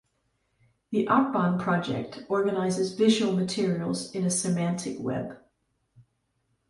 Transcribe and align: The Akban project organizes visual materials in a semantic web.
The 0.89 1.05
Akban 1.05 1.59
project 1.59 2.23
organizes 2.27 2.93
visual 2.93 3.33
materials 3.33 4.09
in 4.15 4.25
a 4.25 4.31
semantic 4.31 4.97
web. 4.99 5.37